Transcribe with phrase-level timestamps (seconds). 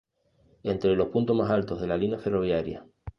[0.63, 2.83] Entre los puntos más altos de la línea ferroviaria.